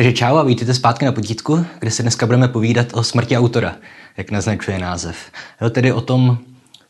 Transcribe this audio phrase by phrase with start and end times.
[0.00, 3.76] Takže čau a vítejte zpátky na potítku, kde se dneska budeme povídat o smrti autora,
[4.16, 5.16] jak naznačuje název.
[5.60, 6.38] Jo, tedy o tom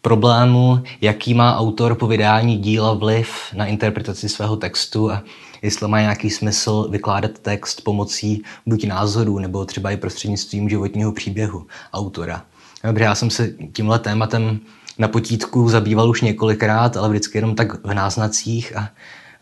[0.03, 5.23] problému, jaký má autor po vydání díla vliv na interpretaci svého textu a
[5.63, 11.67] jestli má nějaký smysl vykládat text pomocí buď názorů, nebo třeba i prostřednictvím životního příběhu
[11.93, 12.43] autora.
[12.85, 14.61] Dobře, já jsem se tímhle tématem
[14.99, 18.89] na potítku zabýval už několikrát, ale vždycky jenom tak v náznacích a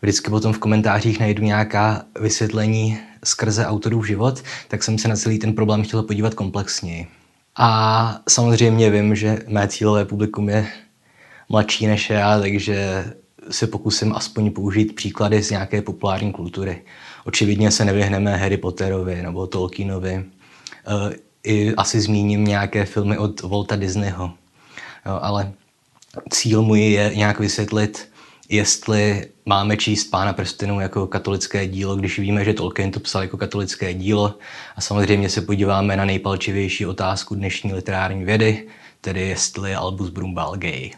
[0.01, 5.39] vždycky potom v komentářích najdu nějaká vysvětlení skrze autorův život, tak jsem se na celý
[5.39, 7.07] ten problém chtěl podívat komplexněji.
[7.55, 10.67] A samozřejmě vím, že mé cílové publikum je
[11.49, 13.05] mladší než já, takže
[13.49, 16.81] se pokusím aspoň použít příklady z nějaké populární kultury.
[17.25, 20.13] Očividně se nevyhneme Harry Potterovi nebo Tolkienovi.
[20.13, 20.25] E,
[21.43, 24.33] I asi zmíním nějaké filmy od Walta Disneyho.
[25.05, 25.51] Jo, ale
[26.29, 28.09] cíl můj je nějak vysvětlit,
[28.49, 33.37] jestli máme číst Pána prstenů jako katolické dílo, když víme, že Tolkien to psal jako
[33.37, 34.35] katolické dílo.
[34.75, 38.67] A samozřejmě se podíváme na nejpalčivější otázku dnešní literární vědy,
[39.01, 40.91] tedy jestli Albus Brumbal gay.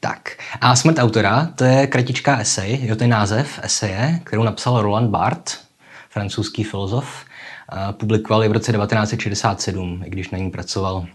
[0.00, 4.82] Tak, a smrt autora, to je kratičká esej, jo, to je název eseje, kterou napsal
[4.82, 5.60] Roland Barthes,
[6.10, 7.24] francouzský filozof.
[7.92, 11.06] Publikoval ji v roce 1967, i když na ní pracoval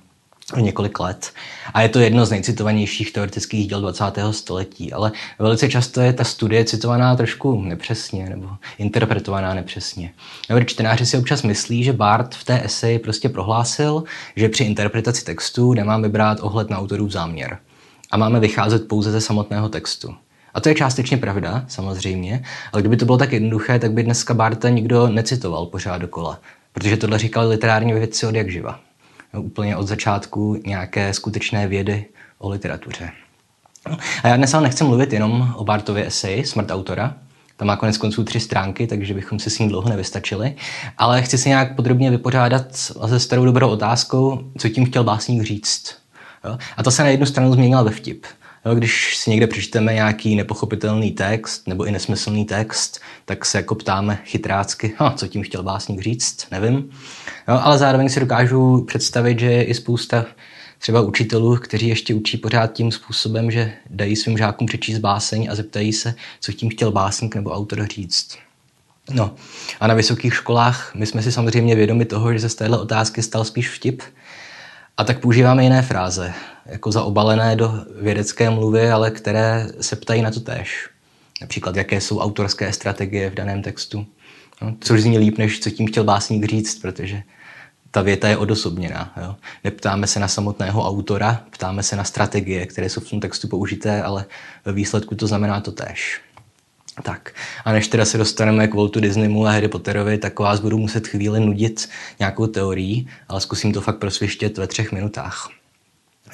[0.58, 1.32] několik let.
[1.74, 4.04] A je to jedno z nejcitovanějších teoretických děl 20.
[4.32, 10.14] století, ale velice často je ta studie citovaná trošku nepřesně nebo interpretovaná nepřesně.
[10.50, 14.04] Nebo čtenáři si občas myslí, že Bart v té eseji prostě prohlásil,
[14.36, 17.58] že při interpretaci textu nemáme brát ohled na autorův záměr
[18.12, 20.16] a máme vycházet pouze ze samotného textu.
[20.54, 24.34] A to je částečně pravda, samozřejmě, ale kdyby to bylo tak jednoduché, tak by dneska
[24.34, 26.40] Barta nikdo necitoval pořád dokola,
[26.74, 28.80] protože tohle říkali literární vědci od jak živa
[29.40, 32.06] úplně od začátku nějaké skutečné vědy
[32.38, 33.12] o literatuře.
[34.24, 37.16] A já dnes ale nechci mluvit jenom o Bartově eseji Smrt autora,
[37.58, 40.56] tam má konec konců tři stránky, takže bychom se s ním dlouho nevystačili.
[40.98, 45.96] Ale chci si nějak podrobně vypořádat se starou dobrou otázkou, co tím chtěl básník říct.
[46.44, 46.58] Jo?
[46.78, 48.26] A to se na jednu stranu změnilo ve vtip.
[48.74, 54.20] Když si někde přečteme nějaký nepochopitelný text nebo i nesmyslný text, tak se jako ptáme
[54.26, 56.90] chytrácky, ha, co tím chtěl básník říct, nevím.
[57.48, 60.26] Ale zároveň si dokážu představit, že je i spousta
[60.80, 65.56] třeba učitelů, kteří ještě učí pořád tím způsobem, že dají svým žákům přečíst báseň a
[65.56, 68.38] zeptají se, co tím chtěl básník nebo autor říct.
[69.12, 69.36] No
[69.80, 73.22] a na vysokých školách my jsme si samozřejmě vědomi toho, že se z téhle otázky
[73.22, 74.02] stal spíš vtip,
[74.98, 76.34] a tak používáme jiné fráze,
[76.66, 80.90] jako zaobalené do vědecké mluvy, ale které se ptají na to též.
[81.42, 84.06] Například, jaké jsou autorské strategie v daném textu.
[84.62, 87.24] No, což zní líp, než co tím chtěl básník říct, protože
[87.92, 89.14] ta věta je odosobněná.
[89.22, 89.36] Jo.
[89.64, 94.04] Neptáme se na samotného autora, ptáme se na strategie, které jsou v tom textu použité,
[94.04, 94.26] ale
[94.66, 96.22] ve výsledku to znamená to též.
[97.04, 97.32] Tak
[97.66, 101.08] a než teda se dostaneme k Waltu Disneymu a Harry Potterovi, tak vás budu muset
[101.08, 101.90] chvíli nudit
[102.20, 105.50] nějakou teorií, ale zkusím to fakt prosvištět ve třech minutách.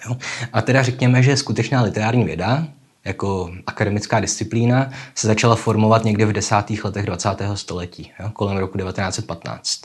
[0.05, 0.17] Jo?
[0.53, 2.67] A teda řekněme, že skutečná literární věda,
[3.05, 7.29] jako akademická disciplína, se začala formovat někdy v desátých letech 20.
[7.53, 8.29] století, jo?
[8.33, 9.81] kolem roku 1915.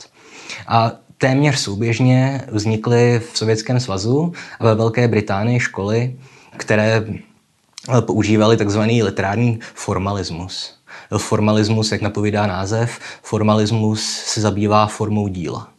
[0.67, 6.15] A téměř souběžně vznikly v Sovětském svazu a ve Velké Británii školy,
[6.57, 7.05] které
[8.01, 10.73] používali takzvaný literární formalismus.
[11.17, 15.69] Formalismus, jak napovídá název, formalismus se zabývá formou díla.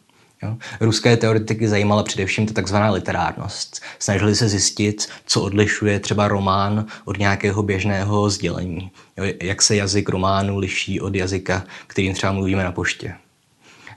[0.43, 0.57] Jo?
[0.81, 3.81] Ruské teoretiky zajímala především ta takzvaná literárnost.
[3.99, 8.91] Snažili se zjistit, co odlišuje třeba román od nějakého běžného sdělení.
[9.17, 9.33] Jo?
[9.41, 13.15] Jak se jazyk románu liší od jazyka, kterým třeba mluvíme na poště.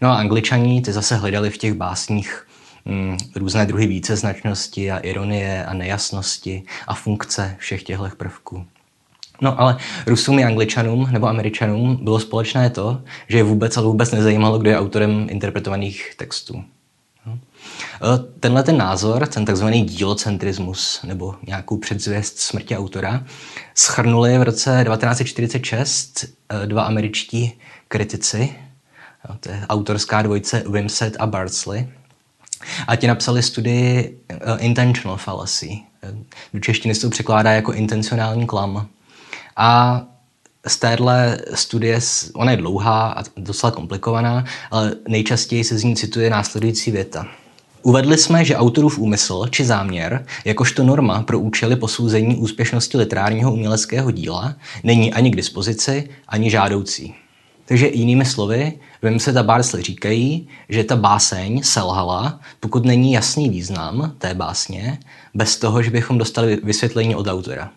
[0.00, 2.46] No a angličaní ty zase hledali v těch básních
[3.36, 8.66] různé druhy víceznačnosti a ironie a nejasnosti a funkce všech těchto prvků.
[9.40, 9.76] No ale
[10.06, 14.70] Rusům i Angličanům nebo Američanům bylo společné to, že je vůbec ale vůbec nezajímalo, kdo
[14.70, 16.64] je autorem interpretovaných textů.
[17.26, 17.32] No.
[17.32, 23.24] E, tenhle ten názor, ten takzvaný dílocentrismus nebo nějakou předzvěst smrti autora,
[23.74, 27.52] schrnuli v roce 1946 e, dva američtí
[27.88, 28.54] kritici,
[29.40, 31.88] to je autorská dvojice Wimset a Bardsley,
[32.86, 35.78] a ti napsali studii uh, Intentional Fallacy.
[36.54, 38.86] Do češtiny se to překládá jako intencionální klam.
[39.56, 40.02] A
[40.66, 42.00] z téhle studie,
[42.34, 47.26] ona je dlouhá a docela komplikovaná, ale nejčastěji se z ní cituje následující věta.
[47.82, 54.10] Uvedli jsme, že autorův úmysl či záměr, jakožto norma pro účely posouzení úspěšnosti literárního uměleckého
[54.10, 54.54] díla,
[54.84, 57.14] není ani k dispozici, ani žádoucí.
[57.64, 63.48] Takže jinými slovy, vím se ta Barsley říkají, že ta báseň selhala, pokud není jasný
[63.48, 64.98] význam té básně,
[65.34, 67.70] bez toho, že bychom dostali vysvětlení od autora.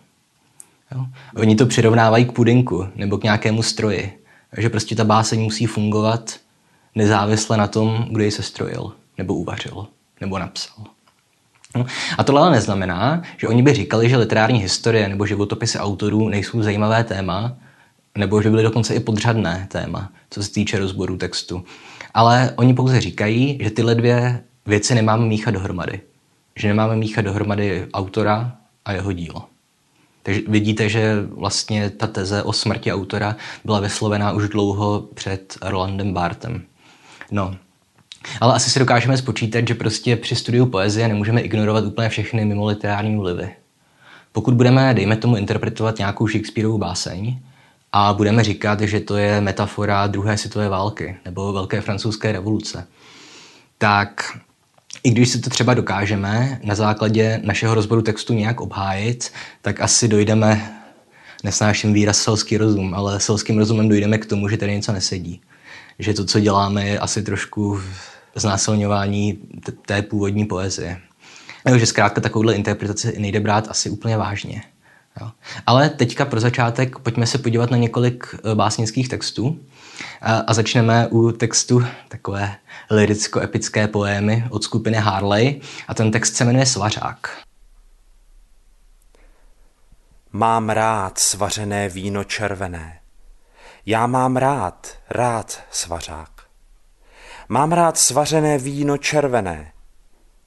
[0.92, 1.06] Jo?
[1.36, 4.20] Oni to přirovnávají k pudinku nebo k nějakému stroji.
[4.58, 6.36] že prostě ta báseň musí fungovat
[6.96, 9.88] nezávisle na tom, kdo ji se strojil, nebo uvařil,
[10.22, 10.86] nebo napsal.
[12.18, 16.62] A tohle ale neznamená, že oni by říkali, že literární historie nebo životopisy autorů nejsou
[16.62, 17.56] zajímavé téma,
[18.18, 21.66] nebo že byly dokonce i podřadné téma, co se týče rozboru textu.
[22.14, 26.02] Ale oni pouze říkají, že tyhle dvě věci nemáme míchat dohromady.
[26.56, 29.46] Že nemáme míchat dohromady autora a jeho dílo.
[30.24, 33.36] Takže vidíte, že vlastně ta teze o smrti autora
[33.66, 36.64] byla vyslovená už dlouho před Rolandem Bartem.
[37.32, 37.56] No,
[38.42, 42.66] ale asi si dokážeme spočítat, že prostě při studiu poezie nemůžeme ignorovat úplně všechny mimo
[42.66, 43.56] literární vlivy.
[44.32, 47.40] Pokud budeme, dejme tomu, interpretovat nějakou Shakespeareovu báseň
[47.98, 52.88] a budeme říkat, že to je metafora druhé světové války nebo velké francouzské revoluce,
[53.78, 54.38] tak
[55.04, 59.32] i když si to třeba dokážeme na základě našeho rozboru textu nějak obhájit,
[59.62, 60.80] tak asi dojdeme,
[61.44, 65.42] nesnáším výraz selský rozum, ale selským rozumem dojdeme k tomu, že tady něco nesedí.
[66.00, 67.82] Že to, co děláme, je asi trošku
[68.36, 69.40] znásilňování
[69.86, 71.02] té původní poezie.
[71.66, 74.62] Nebo že zkrátka takovouhle interpretaci nejde brát asi úplně vážně.
[75.22, 75.32] Jo.
[75.66, 79.60] Ale teďka pro začátek pojďme se podívat na několik eh, básnických textů
[80.22, 82.56] a, a začneme u textu takové
[82.92, 87.46] liricko-epické poémy od skupiny Harley a ten text se jmenuje Svařák.
[90.32, 93.00] Mám rád svařené víno červené.
[93.86, 96.30] Já mám rád, rád svařák.
[97.50, 99.72] Mám rád svařené víno červené.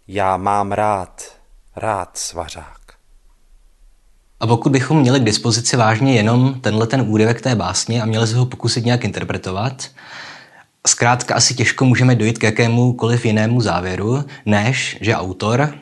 [0.09, 1.38] Já mám rád,
[1.76, 2.77] rád svařák.
[4.40, 8.26] A pokud bychom měli k dispozici vážně jenom tenhle ten úryvek té básně a měli
[8.26, 9.88] se ho pokusit nějak interpretovat,
[10.87, 15.75] zkrátka asi těžko můžeme dojít k jakémukoliv jinému závěru, než že autor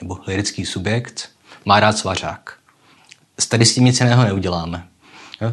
[0.00, 1.28] nebo lirický subjekt
[1.64, 2.58] má rád svařák.
[3.48, 4.84] Tady s tím nic jiného neuděláme.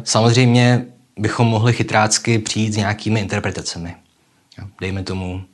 [0.04, 0.86] Samozřejmě
[1.18, 3.94] bychom mohli chytrácky přijít s nějakými interpretacemi.
[4.80, 5.44] Dejme tomu,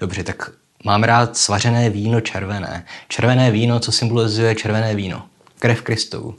[0.00, 0.50] dobře, tak
[0.84, 2.84] mám rád svařené víno červené.
[3.08, 5.26] Červené víno, co symbolizuje červené víno?
[5.58, 6.34] Krev Kristovu.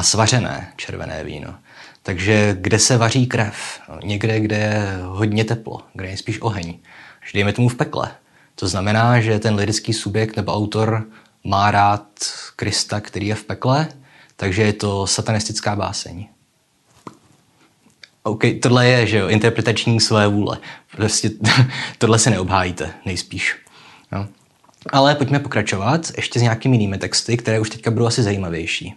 [0.00, 1.54] A svařené červené víno.
[2.02, 3.80] Takže kde se vaří krev?
[4.04, 6.78] Někde, kde je hodně teplo, kde je spíš oheň.
[7.24, 8.10] Že dejme tomu v pekle.
[8.54, 11.06] To znamená, že ten lirický subjekt nebo autor
[11.44, 12.06] má rád
[12.56, 13.88] Krista, který je v pekle,
[14.36, 16.28] takže je to satanistická báseň.
[18.22, 20.58] OK, tohle je, že jo, interpretační své vůle.
[20.96, 21.30] Prostě
[21.98, 23.56] tohle se neobhájíte, nejspíš.
[24.12, 24.28] No.
[24.92, 28.94] Ale pojďme pokračovat ještě s nějakými jinými texty, které už teďka budou asi zajímavější.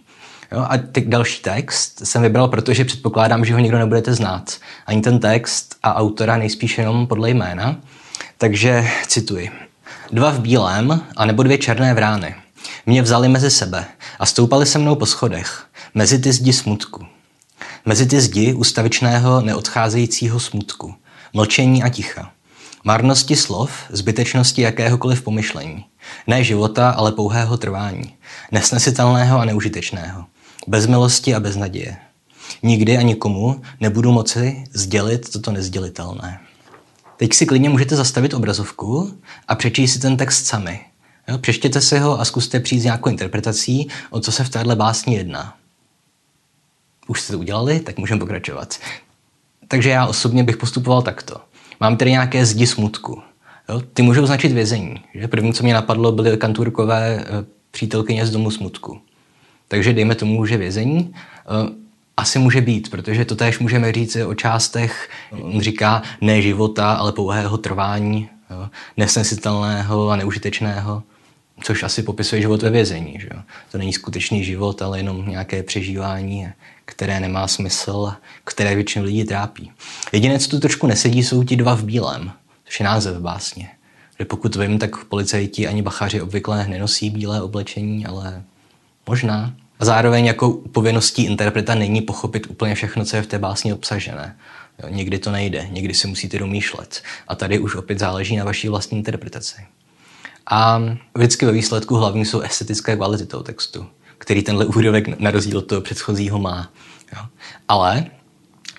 [0.54, 4.56] Jo, a teď další text jsem vybral, protože předpokládám, že ho nikdo nebudete znát.
[4.86, 7.76] Ani ten text a autora nejspíš jenom podle jména.
[8.38, 9.50] Takže cituji.
[10.12, 12.34] Dva v bílém a nebo dvě černé vrány.
[12.86, 13.84] Mě vzali mezi sebe
[14.18, 17.06] a stoupali se mnou po schodech, mezi ty zdi smutku.
[17.86, 20.94] Mezi ty zdi ustavičného neodcházejícího smutku,
[21.32, 22.30] mlčení a ticha.
[22.84, 25.84] Marnosti slov, zbytečnosti jakéhokoliv pomyšlení.
[26.26, 28.14] Ne života, ale pouhého trvání.
[28.52, 30.24] Nesnesitelného a neužitečného.
[30.66, 31.96] Bez milosti a bez naděje.
[32.62, 36.40] Nikdy a nikomu nebudu moci sdělit toto nezdělitelné.
[37.16, 39.18] Teď si klidně můžete zastavit obrazovku
[39.48, 40.80] a přečíst si ten text sami.
[41.28, 44.76] Jo, přečtěte si ho a zkuste přijít s nějakou interpretací, o co se v téhle
[44.76, 45.56] básni jedná.
[47.06, 48.78] Už jste to udělali, tak můžeme pokračovat.
[49.68, 51.40] Takže já osobně bych postupoval takto.
[51.80, 53.22] Mám tady nějaké zdi smutku.
[53.68, 53.82] Jo?
[53.94, 54.94] Ty můžou značit vězení.
[55.14, 55.28] Že?
[55.28, 59.00] První, co mě napadlo, byly kanturkové eh, přítelkyně z domu smutku.
[59.74, 61.72] Takže dejme tomu, že vězení eh,
[62.16, 67.12] asi může být, protože to též můžeme říct o částech, on říká, ne života, ale
[67.12, 68.28] pouhého trvání,
[68.96, 71.02] nesnesitelného a neužitečného,
[71.62, 73.16] což asi popisuje život ve vězení.
[73.20, 73.28] Že?
[73.72, 76.48] To není skutečný život, ale jenom nějaké přežívání
[76.84, 78.12] které nemá smysl,
[78.44, 79.72] které většinu lidí trápí.
[80.12, 82.32] Jediné, co tu trošku nesedí, jsou ti dva v bílém,
[82.64, 83.70] což je název básně.
[84.18, 88.42] Že pokud vím, tak policajti ani bachaři obvykle nenosí bílé oblečení, ale
[89.06, 89.54] možná.
[89.80, 94.36] A zároveň jako povinností interpreta není pochopit úplně všechno, co je v té básni obsažené.
[94.82, 97.02] Jo, někdy to nejde, někdy si musíte domýšlet.
[97.28, 99.56] A tady už opět záleží na vaší vlastní interpretaci.
[100.46, 100.82] A
[101.14, 103.86] vždycky ve výsledku hlavní jsou estetické kvality toho textu
[104.24, 106.72] který tenhle úryvek na rozdíl od toho předchozího má.
[107.16, 107.22] Jo.
[107.68, 108.06] Ale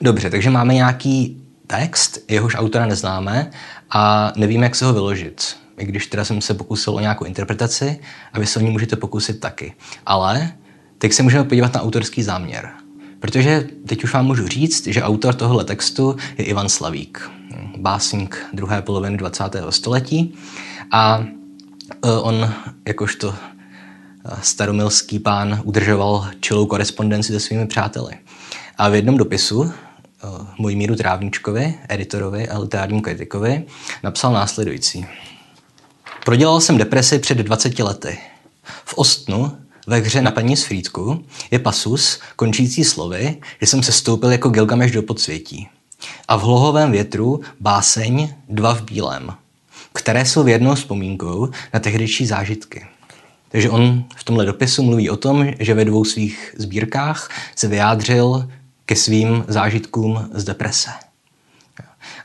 [0.01, 3.51] dobře, takže máme nějaký text, jehož autora neznáme
[3.89, 5.57] a nevíme, jak se ho vyložit.
[5.77, 7.99] I když teda jsem se pokusil o nějakou interpretaci
[8.33, 9.73] a vy se o ní můžete pokusit taky.
[10.05, 10.51] Ale
[11.05, 12.69] teď se můžeme podívat na autorský záměr.
[13.19, 17.31] Protože teď už vám můžu říct, že autor tohohle textu je Ivan Slavík,
[17.77, 19.43] básník druhé poloviny 20.
[19.69, 20.33] století.
[20.91, 21.25] A
[22.05, 22.53] e, on,
[22.88, 23.35] jakožto
[24.41, 28.13] staromilský pán udržoval čilou korespondenci se svými přáteli.
[28.77, 29.71] A v jednom dopisu
[30.57, 33.65] Mojmíru Trávničkovi, editorovi a literárnímu kritikovi,
[34.03, 35.05] napsal následující.
[36.25, 38.17] Prodělal jsem depresi před 20 lety.
[38.85, 44.32] V Ostnu, ve hře na paní Sfrýdku, je pasus, končící slovy, že jsem se stoupil
[44.32, 45.68] jako Gilgameš do podsvětí.
[46.27, 49.34] A v hlohovém větru báseň Dva v bílém,
[49.94, 52.86] které jsou věrnou vzpomínkou na tehdejší zážitky.
[53.50, 58.50] Takže on v tomhle dopisu mluví o tom, že ve dvou svých sbírkách se vyjádřil
[58.86, 60.89] ke svým zážitkům z deprese.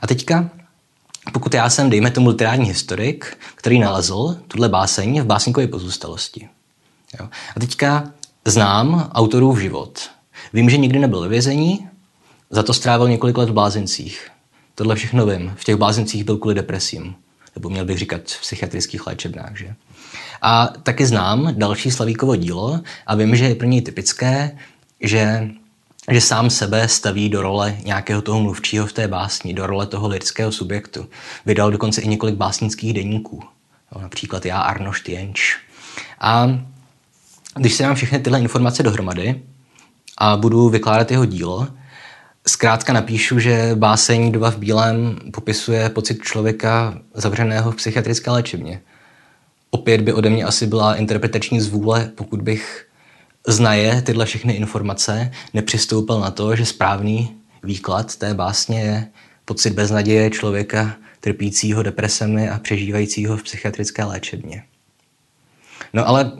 [0.01, 0.49] A teďka,
[1.33, 6.49] pokud já jsem, dejme tomu, literární historik, který nalezl tuhle báseň v básníkové pozůstalosti.
[7.19, 7.29] Jo.
[7.55, 8.11] A teďka
[8.45, 10.09] znám autorův život.
[10.53, 11.87] Vím, že nikdy nebyl ve vězení,
[12.49, 14.27] za to strávil několik let v blázencích.
[14.75, 15.53] Tohle všechno vím.
[15.55, 17.15] V těch blázencích byl kvůli depresím.
[17.55, 19.57] Nebo měl bych říkat v psychiatrických léčebnách.
[19.57, 19.75] Že?
[20.41, 24.57] A taky znám další Slavíkovo dílo a vím, že je pro něj typické,
[25.01, 25.49] že
[26.11, 30.07] že sám sebe staví do role nějakého toho mluvčího v té básni, do role toho
[30.07, 31.09] lidského subjektu.
[31.45, 33.43] Vydal dokonce i několik básnických deníků,
[33.95, 35.57] jo, například já Arnošt Jenč.
[36.19, 36.59] A
[37.55, 39.41] když si dám všechny tyhle informace dohromady
[40.17, 41.67] a budu vykládat jeho dílo,
[42.47, 48.81] zkrátka napíšu, že báseň Dva v bílém popisuje pocit člověka zavřeného v psychiatrické léčebně.
[49.69, 52.87] Opět by ode mě asi byla interpretační zvůle, pokud bych
[53.47, 59.07] znaje tyhle všechny informace, nepřistoupil na to, že správný výklad té básně je
[59.45, 64.63] pocit beznaděje člověka trpícího depresemi a přežívajícího v psychiatrické léčebně.
[65.93, 66.31] No ale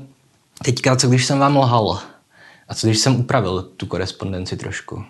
[0.63, 1.99] teďka, co když jsem vám lhal?
[2.67, 5.03] A co když jsem upravil tu korespondenci trošku?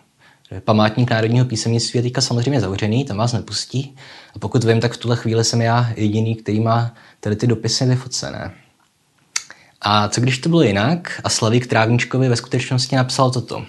[0.59, 3.95] Památník národního písemnictví je teďka samozřejmě zavřený, tam vás nepustí.
[4.35, 7.85] A pokud vím, tak v tuhle chvíli jsem já jediný, který má tady ty dopisy
[7.85, 8.53] vyfocené.
[9.81, 13.65] A co když to bylo jinak a Slavík Trávničkovi ve skutečnosti napsal toto.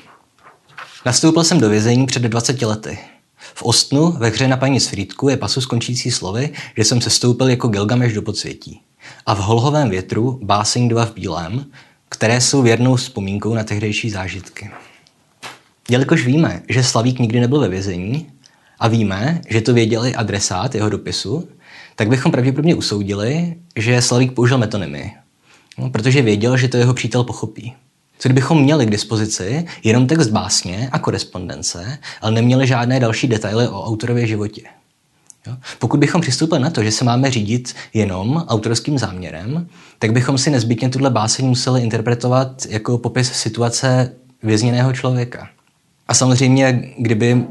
[1.06, 2.98] Nastoupil jsem do vězení před 20 lety.
[3.36, 7.48] V Ostnu ve hře na paní Sfrýdku je pasu skončící slovy, že jsem se stoupil
[7.48, 8.80] jako Gilgameš do podsvětí.
[9.26, 11.66] A v holhovém větru báseň dva v bílém,
[12.08, 14.70] které jsou věrnou vzpomínkou na tehdejší zážitky.
[15.88, 18.26] Jelikož víme, že Slavík nikdy nebyl ve vězení
[18.78, 21.48] a víme, že to věděli adresát jeho dopisu,
[21.96, 25.12] tak bychom pravděpodobně usoudili, že Slavík použil metonymy,
[25.78, 27.74] no, protože věděl, že to jeho přítel pochopí.
[28.18, 33.68] Co kdybychom měli k dispozici jenom text básně a korespondence, ale neměli žádné další detaily
[33.68, 34.62] o autorově životě?
[35.46, 35.56] Jo?
[35.78, 39.68] Pokud bychom přistoupili na to, že se máme řídit jenom autorským záměrem,
[39.98, 45.48] tak bychom si nezbytně tuhle báseň museli interpretovat jako popis situace vězněného člověka.
[46.08, 47.44] A samozřejmě, kdyby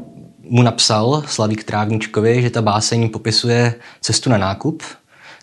[0.48, 4.82] mu napsal Slavík Trávničkovi, že ta báseň popisuje cestu na nákup,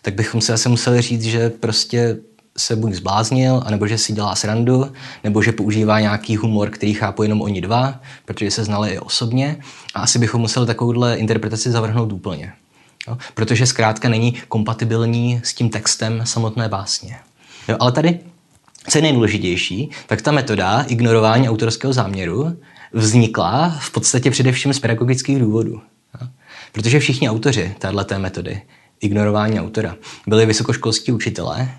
[0.01, 2.17] tak bychom si asi museli říct, že prostě
[2.59, 4.91] se buď zbláznil, anebo že si dělá srandu,
[5.23, 9.57] nebo že používá nějaký humor, který chápu jenom oni dva, protože se znali i osobně.
[9.93, 12.53] A asi bychom museli takovouhle interpretaci zavrhnout úplně.
[13.07, 13.17] Jo?
[13.33, 17.17] Protože zkrátka není kompatibilní s tím textem samotné básně.
[17.67, 17.77] Jo?
[17.79, 18.19] Ale tady,
[18.89, 22.57] co je nejdůležitější, tak ta metoda ignorování autorského záměru
[22.93, 25.81] vznikla v podstatě především z pedagogických důvodů.
[26.21, 26.27] Jo?
[26.71, 28.61] Protože všichni autoři této metody
[29.01, 29.95] ignorování autora
[30.27, 31.69] byli vysokoškolskí učitelé,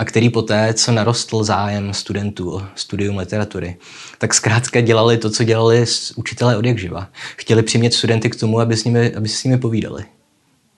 [0.00, 3.76] a který poté, co narostl zájem studentů o studium literatury,
[4.18, 5.84] tak zkrátka dělali to, co dělali
[6.16, 7.08] učitelé od jak živa.
[7.36, 10.04] Chtěli přimět studenty k tomu, aby s nimi, aby s nimi povídali.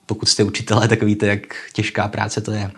[0.05, 1.39] Pokud jste učitelé, tak víte, jak
[1.73, 2.71] těžká práce to je.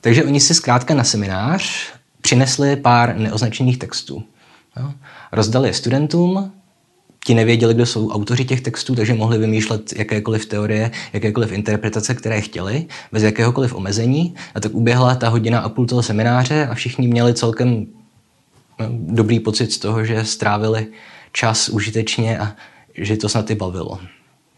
[0.00, 4.22] Takže oni si zkrátka na seminář přinesli pár neoznačených textů.
[4.76, 4.92] Jo?
[5.32, 6.52] Rozdali je studentům,
[7.28, 12.40] ti nevěděli, kdo jsou autoři těch textů, takže mohli vymýšlet jakékoliv teorie, jakékoliv interpretace, které
[12.40, 14.34] chtěli, bez jakéhokoliv omezení.
[14.54, 17.86] A tak uběhla ta hodina a půl toho semináře a všichni měli celkem
[18.80, 20.86] no, dobrý pocit z toho, že strávili
[21.32, 22.56] čas užitečně a
[22.94, 23.98] že to snad i bavilo.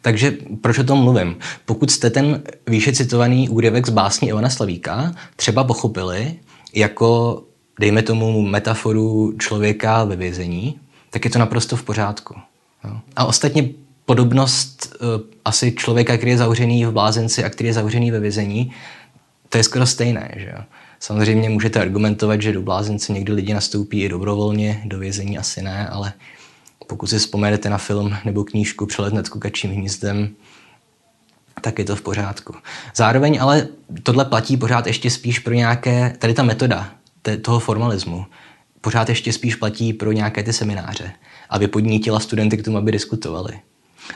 [0.03, 1.37] Takže proč o tom mluvím?
[1.65, 6.35] Pokud jste ten výše citovaný úryvek z básní Ivana Slavíka třeba pochopili
[6.75, 7.43] jako,
[7.81, 12.35] dejme tomu, metaforu člověka ve vězení, tak je to naprosto v pořádku.
[13.16, 13.68] A ostatně
[14.04, 15.08] podobnost uh,
[15.44, 18.72] asi člověka, který je zavřený v blázenci a který je zavřený ve vězení,
[19.49, 20.30] to je skoro stejné.
[20.37, 20.64] Že jo?
[21.00, 25.88] Samozřejmě můžete argumentovat, že do blázence někdy lidi nastoupí i dobrovolně, do vězení asi ne,
[25.88, 26.12] ale
[26.87, 30.28] pokud si vzpomenete na film nebo knížku Přelet nad kukačím hnízdem,
[31.60, 32.54] tak je to v pořádku.
[32.94, 33.68] Zároveň ale
[34.02, 36.90] tohle platí pořád ještě spíš pro nějaké, tady ta metoda
[37.42, 38.26] toho formalismu,
[38.80, 41.12] pořád ještě spíš platí pro nějaké ty semináře
[41.50, 43.61] aby podnítila studenty k tomu, aby diskutovali.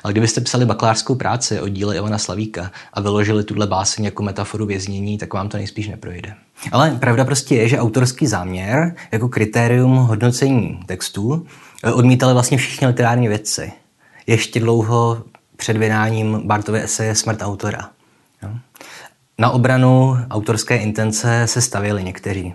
[0.03, 4.67] Ale kdybyste psali bakalářskou práci o díle Ivana Slavíka a vyložili tuhle báseň jako metaforu
[4.67, 6.35] věznění, tak vám to nejspíš neprojde.
[6.73, 11.47] Ale pravda prostě je, že autorský záměr jako kritérium hodnocení textů
[11.85, 13.73] eh, odmítali vlastně všichni literární vědci.
[14.27, 15.25] ještě dlouho
[15.57, 17.91] před vydáním Bartovy eseje Smrt autora.
[19.39, 22.55] Na obranu autorské intence se stavěli někteří.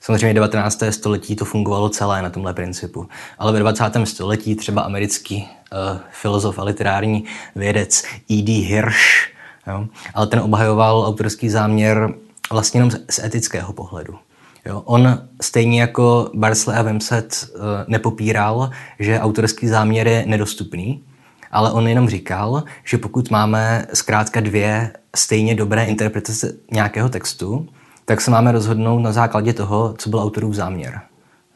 [0.00, 0.82] Samozřejmě 19.
[0.90, 3.08] století to fungovalo celé na tomhle principu.
[3.38, 3.84] Ale ve 20.
[4.04, 7.24] století třeba americký uh, filozof a literární
[7.56, 8.52] vědec E.D.
[8.52, 9.28] Hirsch,
[9.66, 12.14] jo, ale ten obhajoval autorský záměr
[12.50, 14.18] vlastně jenom z etického pohledu.
[14.66, 21.04] Jo, on stejně jako Barsley a Wimset uh, nepopíral, že autorský záměr je nedostupný,
[21.50, 27.68] ale on jenom říkal, že pokud máme zkrátka dvě stejně dobré interpretace nějakého textu,
[28.10, 31.00] tak se máme rozhodnout na základě toho, co byl autorův záměr.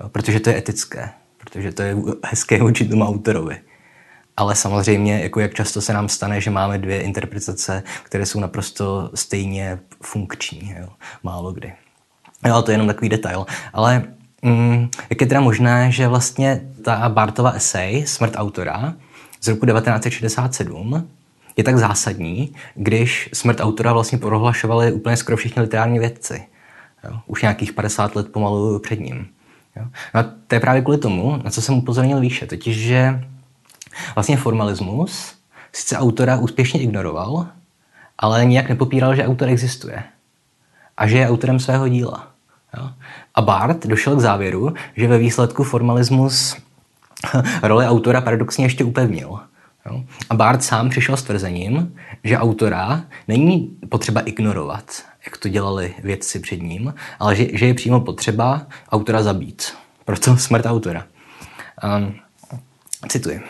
[0.00, 3.60] Jo, protože to je etické, protože to je hezké vůči tomu autorovi.
[4.36, 9.10] Ale samozřejmě, jako jak často se nám stane, že máme dvě interpretace, které jsou naprosto
[9.14, 10.74] stejně funkční.
[10.80, 10.88] Jo?
[11.22, 11.72] Málo kdy.
[12.46, 13.46] Jo, to je jenom takový detail.
[13.72, 14.02] Ale
[14.42, 18.94] mm, jak je teda možné, že vlastně ta Bartova esej Smrt autora
[19.40, 21.08] z roku 1967
[21.56, 26.44] je tak zásadní, když smrt autora vlastně prohlašovali úplně skoro všichni literární vědci.
[27.04, 27.20] Jo?
[27.26, 29.26] Už nějakých 50 let pomalu před ním.
[29.76, 29.84] Jo?
[30.14, 33.24] No a to je právě kvůli tomu, na co jsem upozornil výše, totiž, že
[34.14, 35.34] vlastně formalismus
[35.72, 37.46] sice autora úspěšně ignoroval,
[38.18, 40.02] ale nijak nepopíral, že autor existuje
[40.96, 42.28] a že je autorem svého díla.
[42.76, 42.90] Jo?
[43.34, 46.56] A Barth došel k závěru, že ve výsledku formalismus
[47.62, 49.40] roli autora paradoxně ještě upevnil.
[49.90, 50.04] Jo?
[50.30, 56.38] A Bart sám přišel s tvrzením, že autora není potřeba ignorovat, jak to dělali vědci
[56.38, 59.74] před ním, ale že, že je přímo potřeba autora zabít.
[60.04, 61.06] Proto smrt autora.
[61.98, 62.14] Um,
[63.08, 63.40] cituji.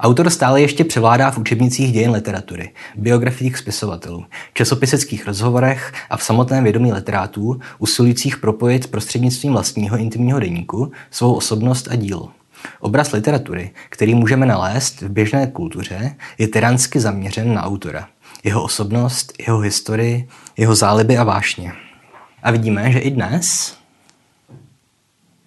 [0.00, 6.64] Autor stále ještě převládá v učebnicích dějin literatury, biografiích spisovatelů, časopiseckých rozhovorech a v samotném
[6.64, 12.37] vědomí literátů, usilujících propojit prostřednictvím vlastního intimního deníku svou osobnost a dílo.
[12.80, 18.08] Obraz literatury, který můžeme nalézt v běžné kultuře, je tyransky zaměřen na autora.
[18.44, 21.72] Jeho osobnost, jeho historii, jeho záliby a vášně.
[22.42, 23.76] A vidíme, že i dnes,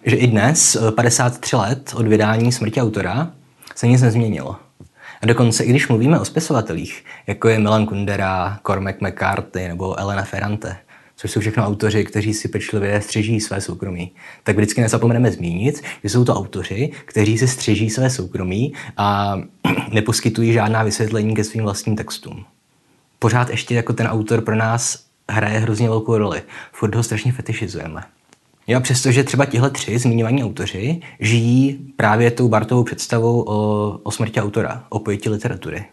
[0.04, 3.30] že i dnes, 53 let od vydání smrti autora,
[3.74, 4.56] se nic nezměnilo.
[5.22, 10.22] A dokonce, i když mluvíme o spisovatelích, jako je Milan Kundera, Cormac McCarthy nebo Elena
[10.24, 10.76] Ferrante,
[11.22, 16.08] což jsou všechno autoři, kteří si pečlivě střeží své soukromí, tak vždycky nezapomeneme zmínit, že
[16.08, 19.36] jsou to autoři, kteří si střeží své soukromí a
[19.92, 22.44] neposkytují žádná vysvětlení ke svým vlastním textům.
[23.18, 26.42] Pořád ještě jako ten autor pro nás hraje hrozně velkou roli.
[26.72, 28.02] Furt ho strašně fetišizujeme.
[28.66, 34.40] Jo, přestože třeba tihle tři zmiňovaní autoři žijí právě tou Bartovou představou o, o smrti
[34.40, 35.84] autora, o pojetí literatury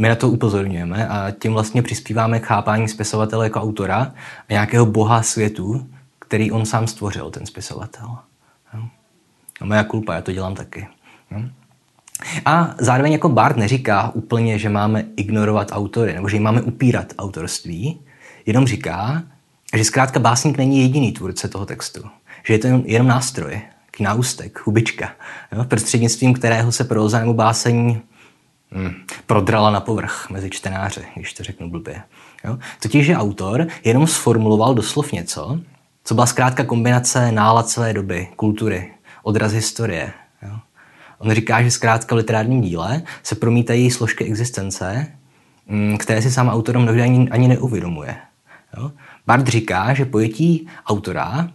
[0.00, 4.12] my na to upozorňujeme a tím vlastně přispíváme k chápání spisovatele jako autora
[4.48, 8.16] a nějakého boha světu, který on sám stvořil, ten spisovatel.
[9.60, 10.88] A moja kulpa, já to dělám taky.
[12.44, 17.12] A zároveň jako Bart neříká úplně, že máme ignorovat autory, nebo že jim máme upírat
[17.18, 18.00] autorství,
[18.46, 19.22] jenom říká,
[19.76, 22.02] že zkrátka básník není jediný tvůrce toho textu.
[22.44, 23.62] Že je to jenom nástroj,
[24.00, 25.12] náustek, hubička,
[25.52, 28.00] jo, prostřednictvím kterého se proza nebo báseň
[28.74, 28.94] hmm,
[29.26, 32.02] prodrala na povrch mezi čtenáře, když to řeknu blbě.
[32.44, 32.58] Jo?
[32.82, 35.60] Totiž, že autor jenom sformuloval doslov něco,
[36.04, 40.12] co byla zkrátka kombinace nálad své doby, kultury, odraz historie.
[40.42, 40.58] Jo?
[41.18, 45.06] On říká, že zkrátka v literárním díle se promítají složky existence,
[45.66, 48.16] hmm, které si sám autor mnohdy ani, ani neuvědomuje.
[48.76, 48.92] Jo?
[49.26, 51.48] Bart říká, že pojetí autora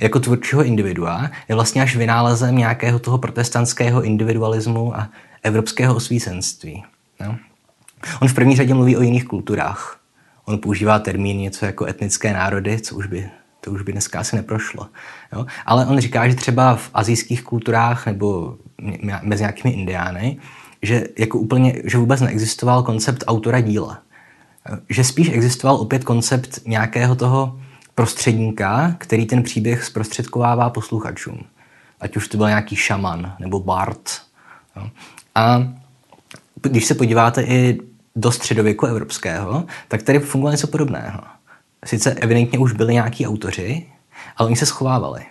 [0.00, 5.08] jako tvůrčího individua je vlastně až vynálezem nějakého toho protestantského individualismu a
[5.42, 6.84] evropského osvícenství.
[7.20, 7.36] No.
[8.22, 10.00] On v první řadě mluví o jiných kulturách.
[10.44, 13.30] On používá termín něco jako etnické národy, co už by,
[13.60, 14.86] to už by dneska asi neprošlo.
[15.32, 15.46] Jo?
[15.66, 18.56] Ale on říká, že třeba v azijských kulturách nebo
[19.22, 20.36] mezi nějakými indiány,
[20.82, 23.98] že, jako úplně, že vůbec neexistoval koncept autora díla.
[24.88, 27.60] Že spíš existoval opět koncept nějakého toho
[27.96, 31.38] prostředníka, který ten příběh zprostředkovává posluchačům.
[32.00, 34.22] Ať už to byl nějaký šaman nebo bard.
[34.76, 34.90] Jo.
[35.34, 35.68] A
[36.62, 37.78] když se podíváte i
[38.16, 41.20] do středověku evropského, tak tady fungovalo něco podobného.
[41.84, 43.86] Sice evidentně už byli nějaký autoři,
[44.36, 45.22] ale oni se schovávali.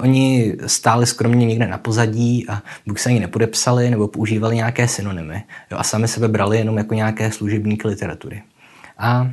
[0.00, 5.42] Oni stáli skromně někde na pozadí a buď se ani nepodepsali, nebo používali nějaké synonymy.
[5.70, 8.42] Jo, a sami sebe brali jenom jako nějaké služebníky literatury.
[8.98, 9.30] A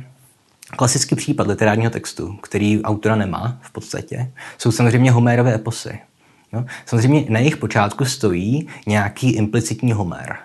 [0.76, 5.98] klasický případ literárního textu, který autora nemá v podstatě, jsou samozřejmě Homérové eposy.
[6.52, 6.64] Jo?
[6.86, 10.36] Samozřejmě na jejich počátku stojí nějaký implicitní Homer.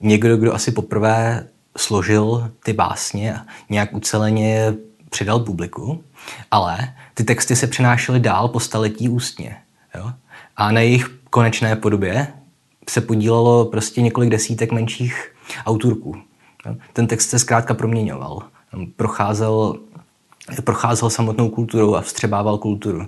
[0.00, 4.74] Někdo, kdo asi poprvé složil ty básně a nějak uceleně je
[5.10, 6.04] předal publiku,
[6.50, 9.56] ale ty texty se přenášely dál po staletí ústně.
[9.94, 10.12] Jo?
[10.56, 12.28] A na jejich konečné podobě,
[12.90, 15.32] se podílelo prostě několik desítek menších
[15.66, 16.16] autorků.
[16.92, 18.42] Ten text se zkrátka proměňoval.
[18.96, 19.76] Procházel,
[20.64, 23.06] procházel samotnou kulturou a vstřebával kulturu.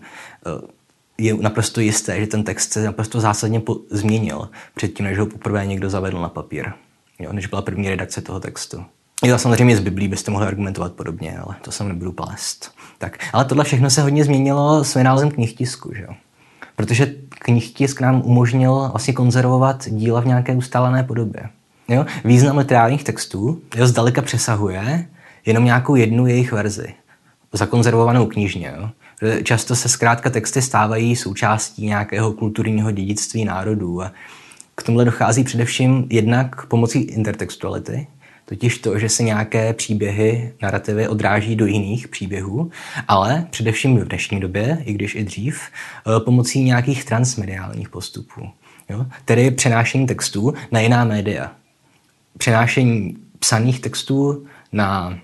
[1.19, 5.67] Je naprosto jisté, že ten text se naprosto zásadně po- změnil předtím, než ho poprvé
[5.67, 6.73] někdo zavedl na papír.
[7.19, 8.85] Jo, než byla první redakce toho textu.
[9.25, 12.71] Jo, samozřejmě z Biblí byste mohli argumentovat podobně, ale to jsem nebudu plést.
[12.99, 16.15] Tak, ale tohle všechno se hodně změnilo s vynálezem knihtisku, že jo?
[16.77, 21.49] Protože knihtisk nám umožnil vlastně konzervovat díla v nějaké ustálené podobě.
[21.89, 22.07] Jo?
[22.25, 25.09] Význam literárních textů jo, zdaleka přesahuje
[25.47, 26.95] jenom nějakou jednu jejich verzi,
[27.53, 28.75] zakonzervovanou knižně.
[28.77, 28.91] Jo?
[29.43, 34.13] Často se zkrátka texty stávají součástí nějakého kulturního dědictví národů a
[34.75, 38.07] k tomhle dochází především jednak pomocí intertextuality,
[38.45, 42.71] totiž to, že se nějaké příběhy, narrativy odráží do jiných příběhů,
[43.09, 48.49] ale především v dnešní době, i když i dřív, eh, pomocí nějakých transmediálních postupů.
[48.91, 49.07] Jo?
[49.25, 51.53] Tedy přenášení textů na jiná média.
[52.39, 55.19] Přenášení psaných textů na,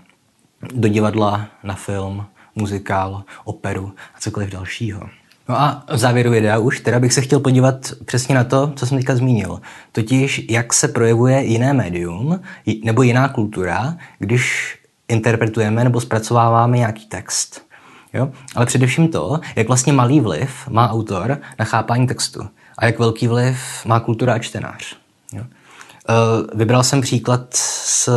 [0.74, 5.00] do divadla, na film, muzikál, operu a cokoliv dalšího.
[5.48, 8.86] No a v závěru videa už teda bych se chtěl podívat přesně na to, co
[8.86, 9.60] jsem teďka zmínil.
[9.92, 12.40] Totiž, jak se projevuje jiné médium
[12.84, 14.74] nebo jiná kultura, když
[15.08, 17.66] interpretujeme nebo zpracováváme nějaký text.
[18.14, 18.30] Jo?
[18.54, 22.48] Ale především to, jak vlastně malý vliv má autor na chápání textu
[22.78, 24.96] a jak velký vliv má kultura a čtenář.
[25.32, 25.42] Jo?
[25.42, 28.08] Uh, vybral jsem příklad s,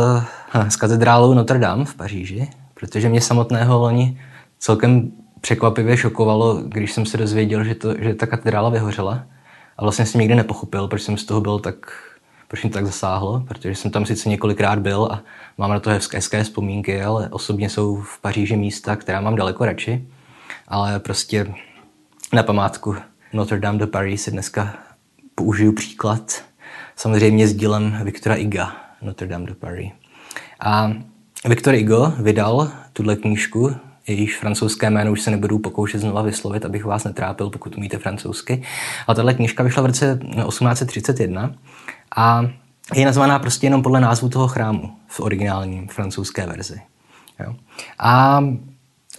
[0.68, 4.20] s katedrálou Notre Dame v Paříži, protože mě samotného loni
[4.58, 9.22] celkem překvapivě šokovalo, když jsem se dozvěděl, že, to, že ta katedrála vyhořela.
[9.76, 11.92] A vlastně jsem nikdy nepochopil, proč jsem z toho byl tak,
[12.48, 15.22] proč mě tak zasáhlo, protože jsem tam sice několikrát byl a
[15.58, 19.64] mám na to hezké, hezké vzpomínky, ale osobně jsou v Paříži místa, která mám daleko
[19.64, 20.06] radši.
[20.68, 21.54] Ale prostě
[22.32, 22.96] na památku
[23.32, 24.74] Notre Dame de Paris si dneska
[25.34, 26.44] použiju příklad,
[26.96, 29.92] samozřejmě s dílem Viktora Iga, Notre Dame de Paris.
[30.60, 30.92] A
[31.48, 36.84] Viktor Igo vydal tuhle knížku jejíž francouzské jméno už se nebudu pokoušet znova vyslovit, abych
[36.84, 38.62] vás netrápil, pokud umíte francouzsky.
[39.06, 41.54] Ale tahle knižka vyšla v roce 1831
[42.16, 42.46] a
[42.94, 46.80] je nazvaná prostě jenom podle názvu toho chrámu v originální francouzské verzi.
[47.40, 47.54] Jo.
[47.98, 48.40] A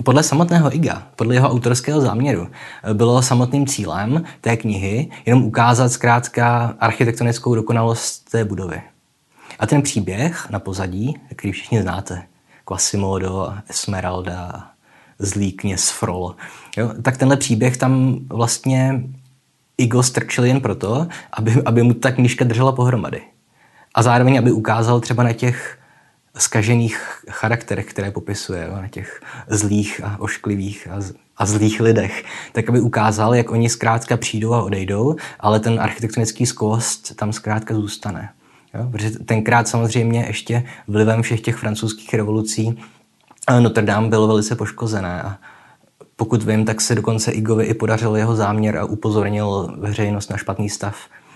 [0.03, 2.47] podle samotného Iga, podle jeho autorského záměru,
[2.93, 8.81] bylo samotným cílem té knihy jenom ukázat zkrátka architektonickou dokonalost té budovy.
[9.59, 12.23] A ten příběh na pozadí, který všichni znáte,
[12.65, 14.71] Quasimodo, Esmeralda,
[15.19, 16.35] zlý kněz Frol.
[16.77, 16.93] Jo?
[17.01, 19.03] Tak tenhle příběh tam vlastně
[19.77, 23.21] Igo strčil jen proto, aby, aby mu ta knížka držela pohromady.
[23.93, 25.77] A zároveň, aby ukázal třeba na těch
[26.37, 28.75] skažených charakterech, které popisuje, jo?
[28.81, 30.99] na těch zlých a ošklivých a,
[31.37, 36.45] a zlých lidech, tak aby ukázal, jak oni zkrátka přijdou a odejdou, ale ten architektonický
[36.45, 38.29] skvost tam zkrátka zůstane.
[38.73, 38.89] Jo?
[38.91, 42.77] Protože tenkrát samozřejmě ještě vlivem všech těch francouzských revolucí
[43.59, 45.37] Notre Dame bylo velice poškozené a
[46.15, 50.69] pokud vím, tak se dokonce Igovi i podařil jeho záměr a upozornil veřejnost na špatný
[50.69, 50.95] stav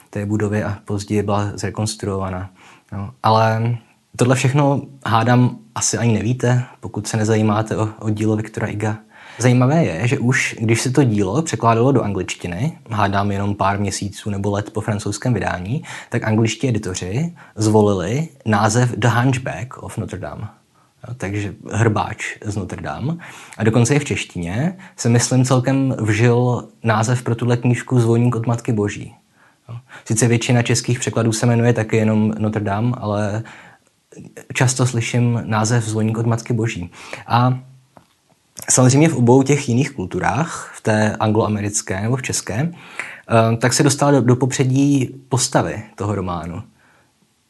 [0.09, 2.49] té budovy a později byla zrekonstruovaná.
[2.91, 3.77] No, ale
[4.15, 8.97] tohle všechno hádám asi ani nevíte, pokud se nezajímáte o, o dílo Viktora Iga.
[9.41, 14.29] Zajímavé je, že už když se to dílo překládalo do angličtiny, hádám jenom pár měsíců
[14.29, 20.47] nebo let po francouzském vydání, tak angličtí editoři zvolili název The Hunchback of Notre Dame
[21.17, 23.17] takže hrbáč z Notre Dame.
[23.57, 28.47] A dokonce i v češtině se, myslím, celkem vžil název pro tuhle knížku Zvoník od
[28.47, 29.15] Matky Boží.
[30.05, 33.43] Sice většina českých překladů se jmenuje taky jenom Notre Dame, ale
[34.53, 36.91] často slyším název Zvoník od Matky Boží.
[37.27, 37.59] A
[38.69, 43.83] samozřejmě v obou těch jiných kulturách, v té angloamerické nebo v české, eh, tak se
[43.83, 46.63] dostala do, do popředí postavy toho románu.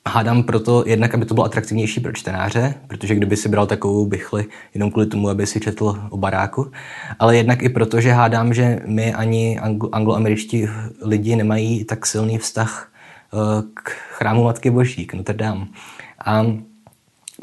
[0.08, 4.46] Hádám proto jednak, aby to bylo atraktivnější pro čtenáře, protože kdyby si bral takovou bychli
[4.74, 6.72] jenom kvůli tomu, aby si četl o baráku,
[7.20, 9.60] ale jednak i proto, že hádám, že my ani
[9.92, 10.68] angloameričtí
[11.02, 12.92] lidi nemají tak silný vztah
[13.34, 13.38] eh,
[13.74, 15.68] k chrámu Matky Boží, k Notre Dame.
[16.26, 16.46] A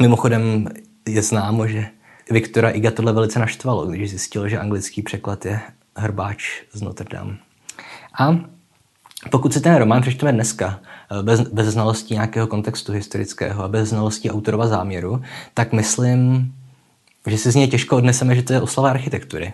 [0.00, 0.68] mimochodem
[1.08, 1.86] je známo, že
[2.30, 5.60] Viktora Iga tohle velice naštvalo, když zjistil, že anglický překlad je
[5.96, 7.36] hrbáč z Notre Dame.
[8.20, 8.38] A
[9.30, 13.88] pokud si ten román přečteme dneska, eh, bez, bez znalosti nějakého kontextu historického a bez
[13.88, 15.22] znalosti autorova záměru,
[15.54, 16.52] tak myslím,
[17.26, 19.52] že si z něj těžko odneseme, že to je oslava architektury.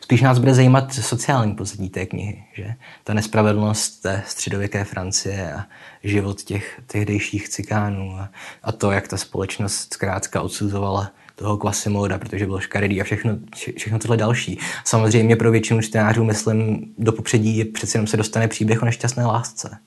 [0.00, 5.64] Spíš nás bude zajímat sociální pozadí té knihy, že ta nespravedlnost té středověké Francie a
[6.04, 8.30] život těch tehdejších cikánů a,
[8.62, 13.38] a to, jak ta společnost zkrátka odsuzovala toho Quasimoda, protože byl škaredý a všechno,
[13.76, 14.58] všechno tohle další.
[14.84, 19.26] Samozřejmě pro většinu čtenářů, myslím, do popředí je přeci jenom se dostane příběh o nešťastné
[19.26, 19.78] lásce.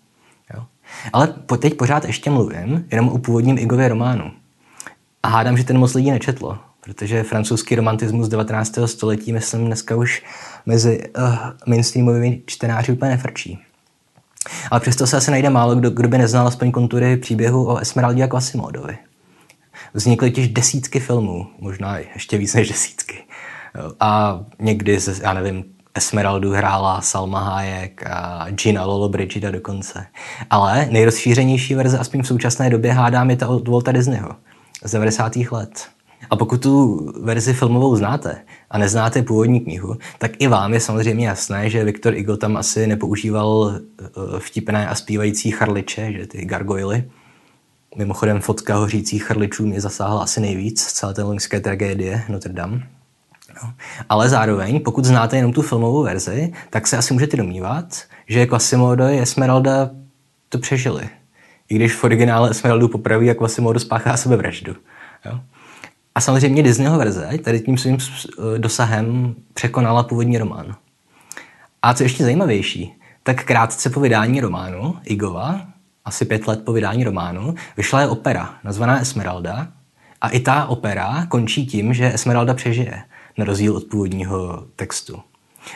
[0.54, 0.66] Jo?
[1.14, 4.32] Ale teď pořád ještě mluvím jenom o původním Igově románu.
[5.24, 8.80] A hádám, že ten moc lidí nečetlo, protože francouzský romantismus 19.
[8.86, 10.24] století, myslím, dneska už
[10.66, 11.36] mezi uh,
[11.68, 13.60] mainstreamovými čtenáři úplně nefrčí.
[14.72, 18.24] Ale přesto se asi najde málo kdo, kdo by neznal aspoň kontury příběhu o Esmeraldě
[18.24, 18.98] a Quasimodovi.
[19.94, 23.24] Vznikly těž desítky filmů, možná ještě víc než desítky.
[24.00, 30.06] A někdy, se, já nevím, Esmeraldu hrála Salma Hayek a Gina Lolo Brigida dokonce.
[30.50, 34.30] Ale nejrozšířenější verze, aspoň v současné době, hádám je ta od Walta Disneyho
[34.84, 35.36] z 90.
[35.36, 35.88] let.
[36.30, 41.28] A pokud tu verzi filmovou znáte a neznáte původní knihu, tak i vám je samozřejmě
[41.28, 47.04] jasné, že Viktor Igl tam asi nepoužíval eh, vtipné a zpívající charliče, že ty gargoily.
[47.96, 52.88] Mimochodem fotka hořících charličů mě zasáhla asi nejvíc z celé té loňské tragédie Notre Dame.
[53.64, 53.74] No.
[54.10, 59.04] Ale zároveň, pokud znáte jenom tu filmovou verzi, tak se asi můžete domnívat, že Quasimodo
[59.04, 59.90] a Esmeralda
[60.50, 61.10] to přežili.
[61.70, 64.76] I když v originále Esmeraldu popraví a Quasimodo spáchá sebevraždu.
[65.26, 65.40] Jo?
[66.16, 67.98] A samozřejmě Disneyho verze tady tím svým
[68.58, 70.76] dosahem překonala původní román.
[71.82, 75.62] A co ještě zajímavější, tak krátce po vydání románu Igova,
[76.06, 79.68] asi pět let po vydání románu, vyšla je opera nazvaná Esmeralda
[80.22, 83.04] a i ta opera končí tím, že Esmeralda přežije,
[83.38, 85.20] na rozdíl od původního textu.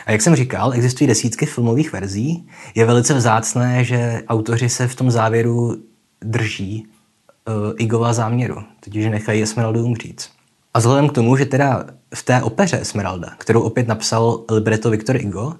[0.06, 2.48] A jak jsem říkal, existují desítky filmových verzí.
[2.74, 5.76] Je velice vzácné, že autoři se v tom závěru
[6.20, 10.28] drží uh, Igova záměru, totiž nechají Esmeraldu umřít.
[10.74, 11.84] A vzhledem k tomu, že teda
[12.14, 15.54] v té opeře Esmeralda, kterou opět napsal libretto Viktor Igo,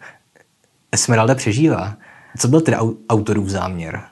[0.93, 1.97] Esmeralda přežívá.
[2.39, 4.03] Co byl teda autorův záměr?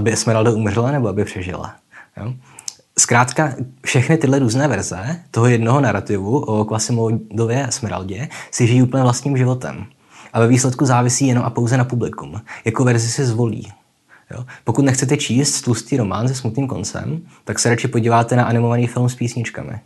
[0.00, 1.74] Aby Esmeralda umřela nebo aby přežila?
[2.16, 2.34] Jo?
[2.98, 9.36] Zkrátka, všechny tyhle různé verze toho jednoho narrativu o Quasimodově Esmeraldě si žijí úplně vlastním
[9.36, 9.86] životem.
[10.32, 12.40] A ve výsledku závisí jenom a pouze na publikum.
[12.64, 13.72] Jako verzi si zvolí.
[14.30, 14.44] Jo?
[14.64, 19.08] Pokud nechcete číst tlustý román se smutným koncem, tak se radši podíváte na animovaný film
[19.08, 19.80] s písničkami.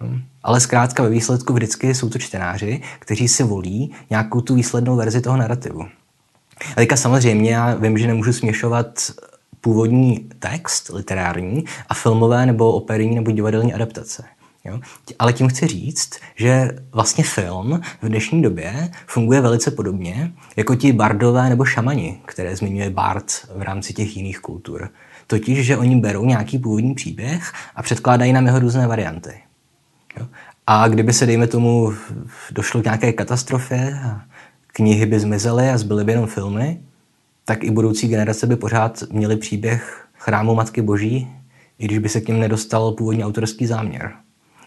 [0.00, 0.22] Hmm.
[0.42, 5.20] Ale zkrátka ve výsledku vždycky jsou to čtenáři, kteří si volí nějakou tu výslednou verzi
[5.20, 5.82] toho narrativu.
[6.70, 8.86] A teďka samozřejmě já vím, že nemůžu směšovat
[9.60, 14.24] původní text literární a filmové nebo operní nebo divadelní adaptace.
[14.64, 14.80] Jo?
[15.18, 20.92] Ale tím chci říct, že vlastně film v dnešní době funguje velice podobně jako ti
[20.92, 24.90] bardové nebo šamani, které zmiňuje Bard v rámci těch jiných kultur.
[25.26, 29.40] Totiž, že oni berou nějaký původní příběh a předkládají nám jeho různé varianty.
[30.20, 30.26] Jo?
[30.66, 31.92] A kdyby se, dejme tomu,
[32.50, 34.20] došlo k nějaké katastrofě a
[34.66, 36.80] knihy by zmizely a zbyly by jenom filmy,
[37.46, 41.28] tak i budoucí generace by pořád měly příběh chrámu Matky Boží,
[41.78, 44.12] i když by se k něm nedostal původní autorský záměr.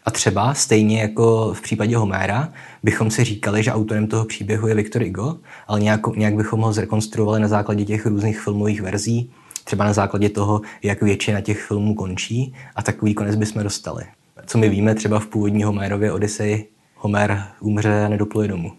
[0.06, 2.50] A třeba, stejně jako v případě Homéra,
[2.84, 5.38] bychom si říkali, že autorem toho příběhu je Viktor Igo,
[5.68, 9.32] ale nějak, nějak bychom ho zrekonstruovali na základě těch různých filmových verzí,
[9.64, 14.04] třeba na základě toho, jak většina těch filmů končí a takový konec bychom dostali
[14.50, 18.72] co my víme třeba v původní Homérově Odyseji, Homer umře a nedopluje domů.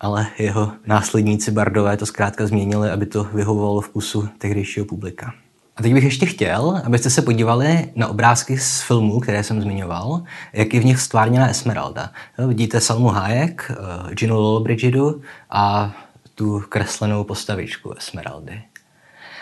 [0.00, 5.34] Ale jeho následníci Bardové to zkrátka změnili, aby to vyhovovalo vkusu tehdejšího publika.
[5.76, 10.22] A teď bych ještě chtěl, abyste se podívali na obrázky z filmů, které jsem zmiňoval,
[10.52, 12.10] jak je v nich stvárněna Esmeralda.
[12.46, 15.92] Vidíte Salmu Hayek, uh, Ginu Lollobrigidu a
[16.34, 18.62] tu kreslenou postavičku Esmeraldy.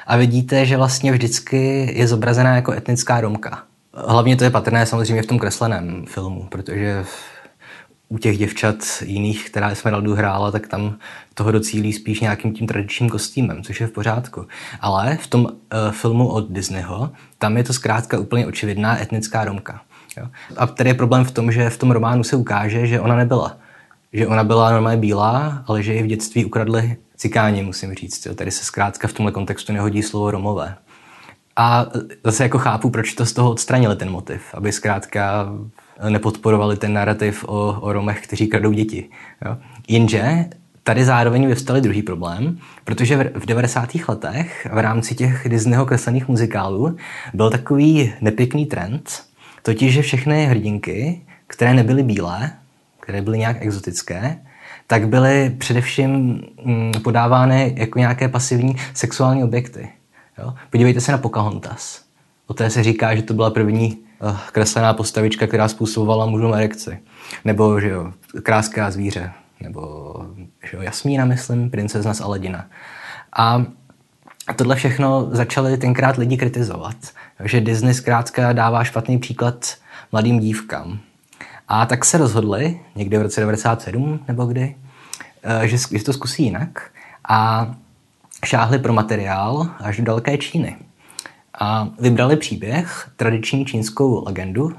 [0.07, 3.63] A vidíte, že vlastně vždycky je zobrazená jako etnická Romka.
[3.95, 7.05] Hlavně to je patrné samozřejmě v tom kresleném filmu, protože
[8.09, 10.99] u těch děvčat jiných, která Esmeraldu hrála, tak tam
[11.35, 14.47] toho docílí spíš nějakým tím tradičním kostýmem, což je v pořádku.
[14.81, 15.51] Ale v tom uh,
[15.91, 19.81] filmu od Disneyho, tam je to zkrátka úplně očividná etnická Romka.
[20.17, 20.27] Jo?
[20.57, 23.57] A tady je problém v tom, že v tom románu se ukáže, že ona nebyla.
[24.13, 28.27] Že ona byla normálně bílá, ale že ji v dětství ukradli cikáni, musím říct.
[28.27, 28.35] Jo?
[28.35, 30.77] Tady se zkrátka v tomhle kontextu nehodí slovo Romové.
[31.57, 31.87] A
[32.25, 35.49] zase jako chápu, proč to z toho odstranili ten motiv, aby zkrátka
[36.09, 39.09] nepodporovali ten narrativ o, o Romech, kteří kradou děti.
[39.45, 39.57] Jo.
[39.89, 40.45] Jenže
[40.83, 43.89] tady zároveň vyvstal druhý problém, protože v 90.
[44.09, 46.97] letech v rámci těch Disneyho kreslených muzikálů
[47.35, 49.23] byl takový nepěkný trend,
[49.63, 52.53] totiž, že všechny hrdinky, které nebyly bílé,
[53.01, 54.39] které byly nějak exotické,
[54.87, 59.89] tak byly především mm, podávány jako nějaké pasivní sexuální objekty.
[60.39, 60.55] Jo?
[60.71, 62.03] Podívejte se na Pocahontas.
[62.47, 63.99] O té se říká, že to byla první
[64.53, 66.99] kreslená postavička, která způsobovala mužům erekci.
[67.45, 69.33] Nebo, že jo, kráská zvíře.
[69.61, 70.15] Nebo,
[70.71, 72.67] že jo, Jasmína, myslím, princezna z Aladina.
[73.33, 73.65] A
[74.57, 76.97] tohle všechno začali tenkrát lidi kritizovat.
[77.45, 79.75] Že Disney zkrátka dává špatný příklad
[80.13, 80.99] mladým dívkám.
[81.69, 84.77] A tak se rozhodli, někdy v roce 97 nebo kdy,
[85.43, 86.91] eh, že to zkusí jinak.
[87.29, 87.71] A
[88.45, 90.77] šáhli pro materiál až do daleké Číny.
[91.59, 94.73] A vybrali příběh, tradiční čínskou legendu,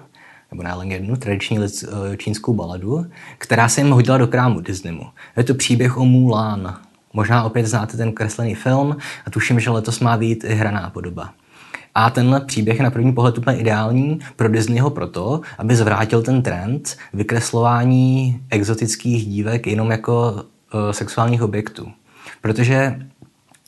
[0.52, 3.06] nebo ne legendu, tradiční eh, čínskou baladu,
[3.38, 5.08] která se jim hodila do krámu Disneymu.
[5.38, 6.78] Je to příběh o Mulan.
[7.14, 11.34] Možná opět znáte ten kreslený film a tuším, že letos má být i hraná podoba.
[11.96, 16.42] A tenhle příběh je na první pohled úplně ideální pro Disneyho proto, aby zvrátil ten
[16.42, 21.92] trend vykreslování exotických dívek jenom jako uh, sexuálních objektů.
[22.42, 23.00] Protože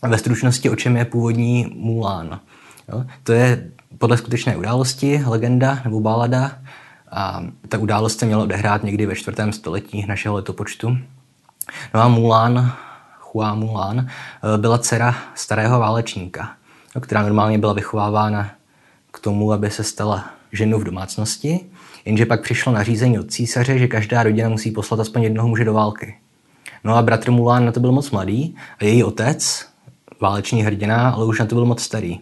[0.08, 2.40] ve stručnosti o čem je původní Mulan.
[2.94, 3.04] Jo?
[3.24, 6.52] To je podle skutečné události, legenda nebo balada.
[7.12, 10.98] A ta událost se měla odehrát někdy ve čtvrtém století našeho letopočtu.
[11.94, 12.74] No a Mulan,
[13.20, 16.56] Hua Mulan, eh, byla dcera starého válečníka,
[17.00, 18.52] která normálně byla vychovávána
[19.12, 21.60] k tomu, aby se stala ženou v domácnosti,
[22.06, 25.74] jenže pak přišlo nařízení od císaře, že každá rodina musí poslat aspoň jednoho muže do
[25.74, 26.16] války.
[26.84, 29.66] No a bratr Mulan na to byl moc mladý a její otec,
[30.22, 32.20] váleční hrdina, ale už na to byl moc starý.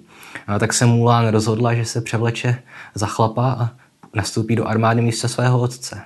[0.47, 2.63] No, tak se Mulan rozhodla, že se převleče
[2.95, 3.69] za chlapa a
[4.13, 6.02] nastoupí do armády místo svého otce.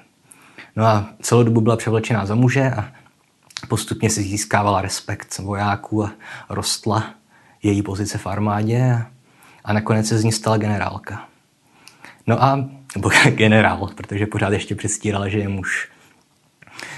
[0.76, 2.91] No a celou dobu byla převlečená za muže a
[3.67, 6.12] postupně si získávala respekt vojáků a
[6.50, 7.13] rostla
[7.63, 9.06] její pozice v armádě
[9.63, 11.28] a nakonec se z ní stala generálka.
[12.28, 15.89] No a, nebo generál, protože pořád ještě předstírala, že je muž.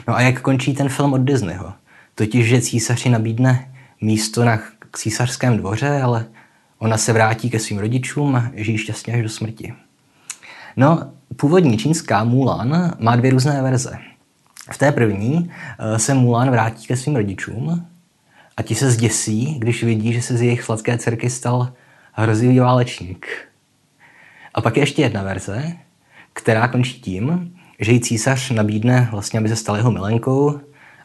[0.08, 1.74] No a jak končí ten film od Disneyho?
[2.16, 4.60] Totiž, že císaři nabídne místo na
[4.96, 6.26] císařském dvoře, ale
[6.84, 9.74] ona se vrátí ke svým rodičům a žijí šťastně až do smrti.
[10.76, 13.98] No, původní čínská Mulan má dvě různé verze.
[14.72, 17.88] V té první eh, se Mulan vrátí ke svým rodičům
[18.58, 21.74] a ti se zděsí, když vidí, že se z jejich sladké dcerky stal
[22.14, 23.28] hrozivý válečník.
[24.54, 25.74] A pak je ještě jedna verze,
[26.34, 30.60] která končí tím, že jí císař nabídne vlastně, aby se stal jeho milenkou,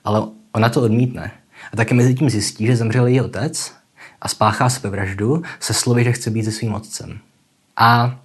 [0.05, 1.31] ale ona to odmítne.
[1.73, 3.79] A také mezi tím zjistí, že zemřel její otec
[4.23, 7.19] a spáchá sebevraždu se slovy, že chce být se svým otcem.
[7.77, 8.19] A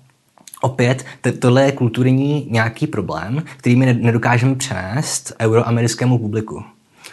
[0.62, 1.06] opět,
[1.40, 6.64] tohle je kulturní nějaký problém, který my nedokážeme přenést euroamerickému publiku.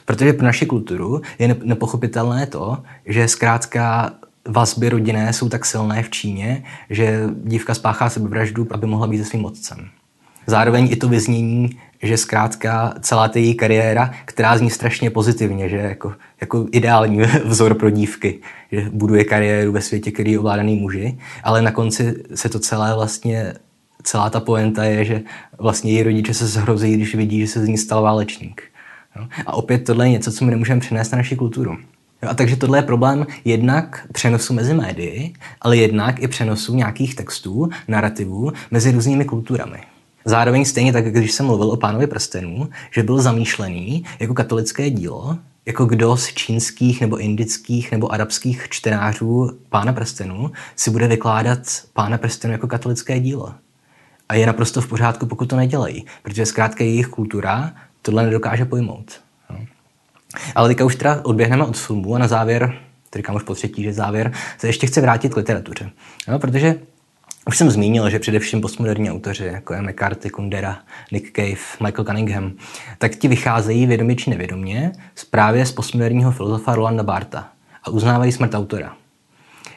[0.04, 4.12] Protože pro naši kulturu je nepochopitelné to, že zkrátka
[4.48, 9.24] vazby rodinné jsou tak silné v Číně, že dívka spáchá sebevraždu, aby mohla být se
[9.24, 9.88] svým otcem.
[10.46, 15.76] Zároveň i to vyznění, že zkrátka celá ta její kariéra, která zní strašně pozitivně, že
[15.76, 18.38] jako, jako ideální vzor pro dívky,
[18.72, 22.94] že buduje kariéru ve světě, který je ovládaný muži, ale na konci se to celé
[22.94, 23.54] vlastně,
[24.02, 25.22] celá ta poenta je, že
[25.58, 28.62] vlastně její rodiče se zhrozí, když vidí, že se z ní stal válečník.
[29.46, 31.76] A opět tohle je něco, co my nemůžeme přenést na naši kulturu.
[32.22, 37.14] Jo, a takže tohle je problém jednak přenosu mezi médii, ale jednak i přenosu nějakých
[37.14, 39.78] textů, narrativů mezi různými kulturami.
[40.24, 45.38] Zároveň stejně tak, když jsem mluvil o pánovi prstenů, že byl zamýšlený jako katolické dílo,
[45.66, 51.58] jako kdo z čínských nebo indických nebo arabských čtenářů pána prstenů si bude vykládat
[51.92, 53.54] pána prstenů jako katolické dílo.
[54.28, 59.20] A je naprosto v pořádku, pokud to nedělají, protože zkrátka jejich kultura tohle nedokáže pojmout.
[59.50, 59.58] No.
[60.54, 62.74] Ale teďka už teda odběhneme od filmu a na závěr,
[63.10, 65.90] tedy už po třetí, že závěr, se ještě chce vrátit k literatuře.
[66.28, 66.78] No, protože
[67.46, 70.78] už jsem zmínil, že především postmoderní autoři, jako je McCarthy, Kundera,
[71.12, 72.52] Nick Cave, Michael Cunningham,
[72.98, 77.48] tak ti vycházejí vědomě či nevědomě z právě z postmoderního filozofa Rolanda Barta
[77.84, 78.96] a uznávají smrt autora.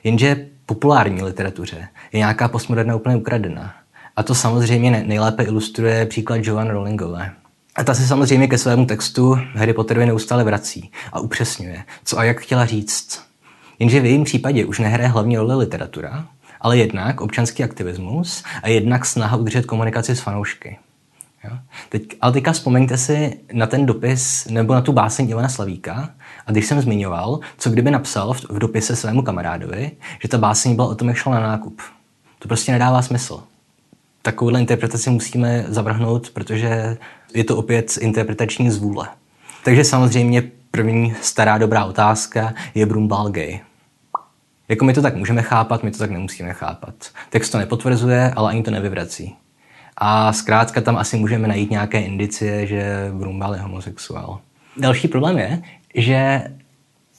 [0.03, 3.75] Jenže populární literatuře je nějaká postmoderna úplně ukradená.
[4.15, 7.31] A to samozřejmě nejlépe ilustruje příklad Joan Rowlingové.
[7.75, 12.23] A ta se samozřejmě ke svému textu Harry Potterovi neustále vrací a upřesňuje, co a
[12.23, 13.21] jak chtěla říct.
[13.79, 16.25] Jenže v jejím případě už nehraje hlavně roli literatura,
[16.63, 20.77] ale jednak občanský aktivismus a jednak snaha udržet komunikaci s fanoušky.
[21.43, 21.57] Jo?
[21.89, 26.09] Teď, ale teďka vzpomeňte si na ten dopis nebo na tu báseň Ivana Slavíka
[26.45, 30.75] a když jsem zmiňoval, co kdyby napsal v, v dopise svému kamarádovi, že ta báseň
[30.75, 31.81] byla o tom, jak šel na nákup.
[32.39, 33.43] To prostě nedává smysl.
[34.21, 36.97] Takovouhle interpretaci musíme zavrhnout, protože
[37.33, 39.07] je to opět interpretační zvůle.
[39.63, 43.59] Takže samozřejmě první stará dobrá otázka je Brumbal gay.
[44.73, 46.93] Jako my to tak můžeme chápat, my to tak nemusíme chápat.
[47.29, 49.35] Text to nepotvrzuje, ale ani to nevyvrací.
[49.97, 54.39] A zkrátka tam asi můžeme najít nějaké indicie, že Brumbal je homosexuál.
[54.77, 55.61] Další problém je,
[55.95, 56.43] že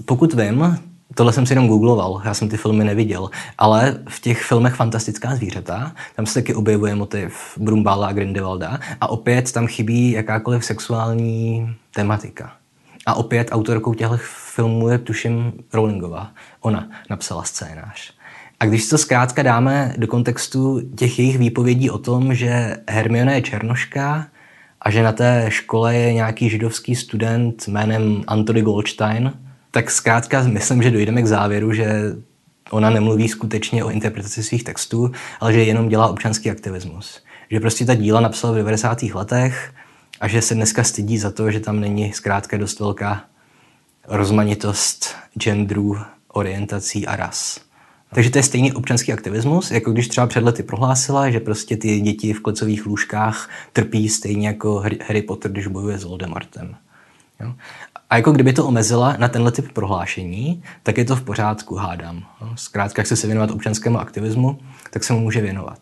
[0.05, 0.79] pokud vím,
[1.15, 5.37] tohle jsem si jenom googloval, já jsem ty filmy neviděl, ale v těch filmech Fantastická
[5.37, 11.75] zvířata, tam se taky objevuje motiv Brumbala a Grindelwalda a opět tam chybí jakákoliv sexuální
[11.95, 12.53] tematika.
[13.07, 14.17] A opět autorkou těchto
[14.55, 16.31] filmů je tuším Rowlingová.
[16.61, 18.13] Ona napsala scénář.
[18.61, 23.43] A když to zkrátka dáme do kontextu těch jejich výpovědí o tom, že Hermione je
[23.43, 24.27] černoška
[24.81, 29.33] a že na té škole je nějaký židovský student jménem Anthony Goldstein,
[29.71, 32.17] tak zkrátka myslím, že dojdeme k závěru, že
[32.71, 37.23] ona nemluví skutečně o interpretaci svých textů, ale že jenom dělá občanský aktivismus.
[37.51, 39.03] Že prostě ta díla napsala v 90.
[39.03, 39.73] letech
[40.21, 43.25] a že se dneska stydí za to, že tam není zkrátka dost velká
[44.09, 45.99] rozmanitost genderů,
[46.29, 47.61] orientací a ras.
[48.15, 52.01] Takže to je stejný občanský aktivismus, jako když třeba před lety prohlásila, že prostě ty
[52.01, 56.77] děti v klecových lůžkách trpí stejně jako Harry Potter, když bojuje s Voldemortem.
[57.41, 57.55] Jo?
[58.11, 62.25] A jako kdyby to omezila na tenhle typ prohlášení, tak je to v pořádku, hádám.
[62.55, 64.59] Zkrátka, jak se se věnovat občanskému aktivismu,
[64.91, 65.79] tak se mu může věnovat.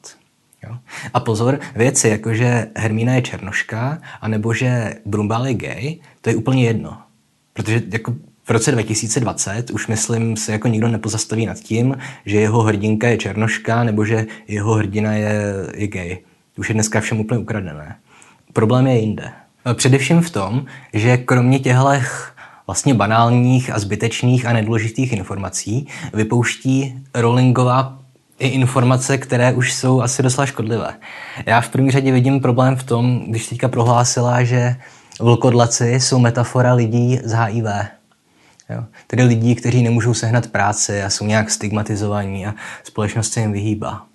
[0.67, 0.79] Jo?
[1.15, 6.37] A pozor, věci jako, že Hermína je černoška, anebo že Brumbál je gay, to je
[6.37, 6.99] úplně jedno.
[7.53, 11.97] Protože jako v roce 2020 už myslím se jako nikdo nepozastaví nad tím,
[12.27, 15.43] že jeho hrdinka je černoška nebo že jeho hrdina je,
[15.75, 16.19] je gay.
[16.57, 17.97] Už je dneska všem úplně ukradené.
[18.53, 19.33] Problém je jinde.
[19.75, 21.91] Především v tom, že kromě těchto
[22.67, 27.99] vlastně banálních a zbytečných a nedůležitých informací vypouští Rowlingová
[28.39, 30.95] i informace, které už jsou asi dost škodlivé.
[31.47, 34.77] Já v první řadě vidím problém v tom, když teďka prohlásila, že
[35.21, 37.67] vlkodlaci jsou metafora lidí z HIV.
[38.71, 38.85] Jo?
[39.07, 42.55] Tedy lidí, kteří nemůžou sehnat práci a jsou nějak stigmatizovaní a
[42.85, 44.07] společnost se jim vyhýbá.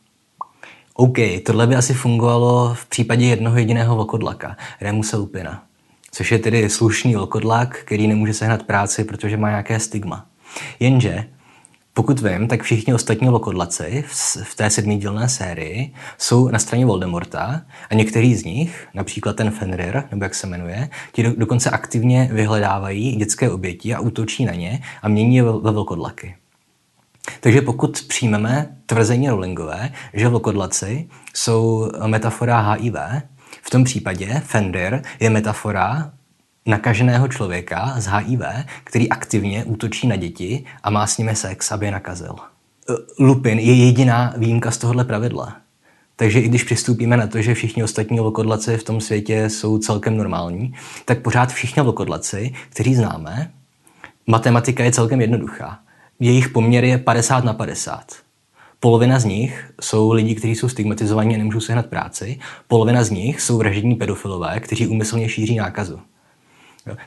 [0.93, 5.63] OK, tohle by asi fungovalo v případě jednoho jediného vlkodlaka, Remusa Lupina,
[6.11, 10.25] což je tedy slušný vlkodlak, který nemůže sehnat práci, protože má nějaké stigma.
[10.79, 11.25] Jenže
[11.97, 14.03] pokud vím, tak všichni ostatní lokodlaci
[14.43, 20.03] v té sedmidílné sérii jsou na straně Voldemorta a některý z nich, například ten Fenrir,
[20.11, 24.81] nebo jak se jmenuje, ti do, dokonce aktivně vyhledávají dětské oběti a útočí na ně
[25.01, 26.35] a mění je ve, vlkodlaky.
[27.39, 32.95] Takže pokud přijmeme tvrzení Rowlingové, že vlkodlaci jsou metafora HIV,
[33.61, 36.11] v tom případě Fenrir je metafora
[36.67, 38.41] nakaženého člověka z HIV,
[38.83, 42.35] který aktivně útočí na děti a má s nimi sex, aby je nakazil.
[42.89, 45.55] E, Lupin je jediná výjimka z tohohle pravidla.
[46.15, 50.17] Takže i když přistoupíme na to, že všichni ostatní vlkodlaci v tom světě jsou celkem
[50.17, 50.73] normální,
[51.05, 53.51] tak pořád všichni vlkodlaci, kteří známe,
[54.27, 55.79] matematika je celkem jednoduchá.
[56.19, 58.27] Jejich poměr je 50 na 50.
[58.79, 62.39] Polovina z nich jsou lidi, kteří jsou stigmatizovaní a nemůžou sehnat práci.
[62.67, 65.99] Polovina z nich jsou vražední pedofilové, kteří úmyslně šíří nákazu.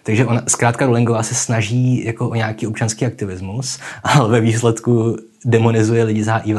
[0.02, 6.04] Takže ona, zkrátka Rowlingová se snaží jako o nějaký občanský aktivismus, ale ve výsledku demonizuje
[6.04, 6.58] lidi za HIV.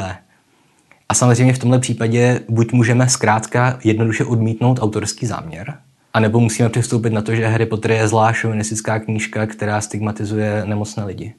[1.10, 5.74] A samozřejmě v tomhle případě buď můžeme zkrátka jednoduše odmítnout autorský záměr,
[6.14, 11.04] anebo musíme přistoupit na to, že Harry Potter je zlá šovinistická knížka, která stigmatizuje nemocné
[11.04, 11.34] lidi.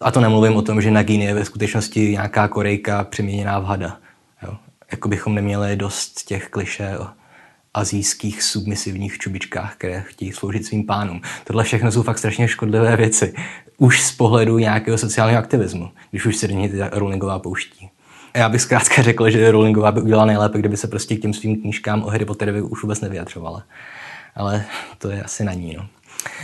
[0.00, 3.96] A to nemluvím o tom, že Nagini je ve skutečnosti nějaká korejka přeměněná v hada.
[4.42, 4.56] Jo.
[4.90, 7.06] Jako bychom neměli dost těch kliše o
[7.76, 11.20] azijských submisivních čubičkách, které chtějí sloužit svým pánům.
[11.44, 13.34] Tohle všechno jsou fakt strašně škodlivé věci.
[13.76, 17.90] Už z pohledu nějakého sociálního aktivismu, když už se do něj Rowlingová pouští.
[18.34, 21.60] Já bych zkrátka řekl, že Rowlingová by udělala nejlépe, kdyby se prostě k těm svým
[21.60, 23.62] knížkám o Harry Potterovi už vůbec nevyjadřovala.
[24.34, 24.64] Ale
[24.98, 25.76] to je asi na ní.
[25.76, 25.88] No,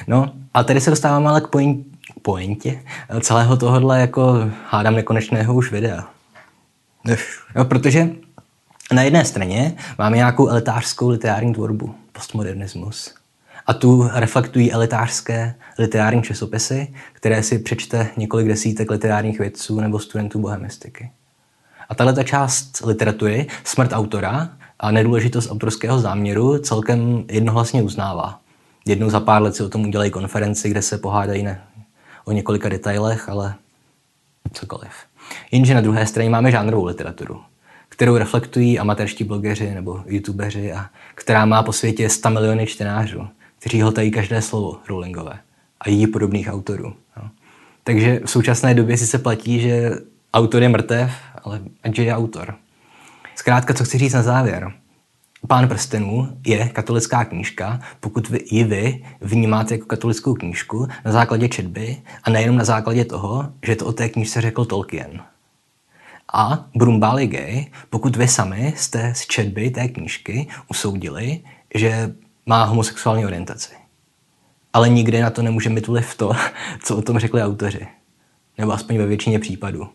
[0.06, 1.86] no a tady se dostáváme ale k point,
[2.22, 2.82] pointě
[3.20, 6.08] celého tohohle jako hádám nekonečného už videa.
[7.56, 8.10] No, protože
[8.92, 13.14] na jedné straně máme nějakou elitářskou literární tvorbu, postmodernismus.
[13.66, 20.38] A tu reflektují elitářské literární časopisy, které si přečte několik desítek literárních vědců nebo studentů
[20.38, 21.10] bohemistiky.
[21.88, 28.38] A tahle část literatury, smrt autora a nedůležitost autorského záměru celkem jednohlasně uznává.
[28.86, 31.62] Jednou za pár let si o tom udělají konferenci, kde se pohádají ne
[32.24, 33.54] o několika detailech, ale
[34.52, 34.92] cokoliv.
[35.50, 37.40] Jenže na druhé straně máme žánrovou literaturu,
[37.92, 43.28] kterou reflektují amatérští blogeři nebo youtubeři a která má po světě 100 miliony čtenářů,
[43.58, 45.38] kteří hltají každé slovo Rowlingové
[45.80, 46.94] a jí podobných autorů.
[47.16, 47.30] No.
[47.84, 49.90] Takže v současné době si se platí, že
[50.34, 51.12] autor je mrtev,
[51.44, 52.54] ale ať je autor.
[53.34, 54.72] Zkrátka, co chci říct na závěr.
[55.48, 61.48] Pán prstenů je katolická knížka, pokud vy, ji vy vnímáte jako katolickou knížku na základě
[61.48, 65.20] četby a nejenom na základě toho, že to o té knížce řekl Tolkien.
[66.32, 71.40] A Brumbál je gay, pokud vy sami jste z četby té knížky usoudili,
[71.74, 72.14] že
[72.46, 73.74] má homosexuální orientaci.
[74.72, 76.32] Ale nikdy na to nemůže mít vliv to,
[76.84, 77.86] co o tom řekli autoři.
[78.58, 79.88] Nebo aspoň ve většině případů.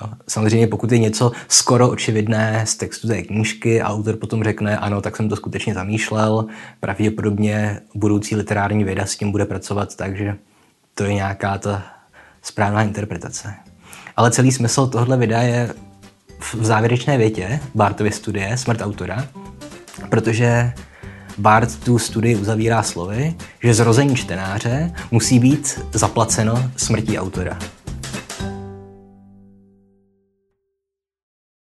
[0.00, 0.08] Jo.
[0.28, 5.16] Samozřejmě pokud je něco skoro očividné z textu té knížky autor potom řekne, ano, tak
[5.16, 6.46] jsem to skutečně zamýšlel,
[6.80, 10.36] pravděpodobně budoucí literární věda s tím bude pracovat, takže
[10.94, 11.82] to je nějaká ta
[12.42, 13.54] správná interpretace.
[14.20, 15.74] Ale celý smysl tohle videa je
[16.40, 19.26] v závěrečné větě Bartovy studie Smrt autora,
[20.10, 20.72] protože
[21.38, 27.58] Bart tu studii uzavírá slovy, že zrození čtenáře musí být zaplaceno smrtí autora.